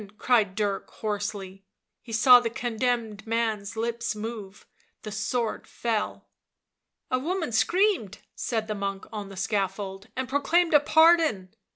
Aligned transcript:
cried 0.17 0.55
Dirk 0.55 0.89
hoarsely; 0.89 1.63
he 2.01 2.11
saw 2.11 2.39
the 2.39 2.49
con 2.49 2.75
demned 2.77 3.27
man's 3.27 3.77
lips 3.77 4.15
move. 4.15 4.65
The 5.03 5.11
sword 5.11 5.67
fell...." 5.67 6.27
A 7.11 7.19
woman 7.19 7.51
screamed," 7.51 8.17
said 8.33 8.67
the 8.67 8.73
monk 8.73 9.05
on 9.13 9.29
the 9.29 9.37
scaffold," 9.37 10.07
and 10.15 10.27
proclaimed 10.27 10.73
a 10.73 10.79
pardon." 10.79 11.53